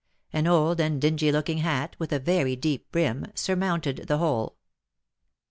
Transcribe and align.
An 0.33 0.47
old 0.47 0.79
and 0.79 0.99
dingy 0.99 1.31
looking 1.31 1.59
hat, 1.59 1.95
with 1.99 2.11
a 2.11 2.17
very 2.17 2.55
deep 2.55 2.91
brim, 2.91 3.27
surmounted 3.35 4.07
the 4.07 4.17
whole. 4.17 4.55